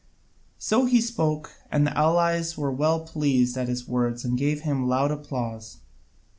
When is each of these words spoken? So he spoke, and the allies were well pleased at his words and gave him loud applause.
So 0.57 0.85
he 0.85 0.99
spoke, 0.99 1.51
and 1.71 1.85
the 1.85 1.95
allies 1.95 2.57
were 2.57 2.71
well 2.71 3.01
pleased 3.01 3.55
at 3.55 3.67
his 3.67 3.87
words 3.87 4.25
and 4.25 4.35
gave 4.35 4.61
him 4.61 4.87
loud 4.89 5.11
applause. 5.11 5.77